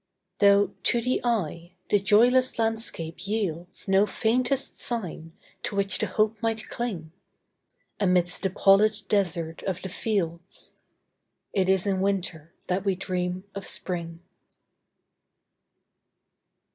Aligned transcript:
Though, 0.39 0.69
to 0.81 0.99
the 0.99 1.23
eye, 1.23 1.73
the 1.91 1.99
joyless 1.99 2.57
landscape 2.57 3.17
yieldsNo 3.19 4.09
faintest 4.09 4.79
sign 4.79 5.33
to 5.61 5.75
which 5.75 5.99
the 5.99 6.07
hope 6.07 6.41
might 6.41 6.67
cling,—Amidst 6.69 8.41
the 8.41 8.49
pallid 8.49 9.03
desert 9.09 9.61
of 9.61 9.83
the 9.83 9.89
fields,—It 9.89 11.69
is 11.69 11.85
in 11.85 12.01
Winter 12.01 12.51
that 12.65 12.83
we 12.83 12.95
dream 12.95 13.43
of 13.53 13.63
Spring. 13.67 14.23